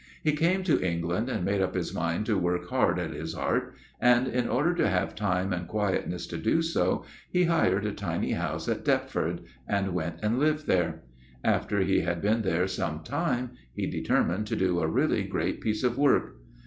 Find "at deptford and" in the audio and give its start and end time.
8.67-9.93